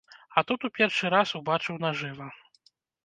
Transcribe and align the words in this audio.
А 0.37 0.41
тут 0.51 0.63
у 0.69 0.71
першы 0.77 1.05
раз 1.15 1.33
убачыў 1.41 1.81
нажыва. 1.85 2.33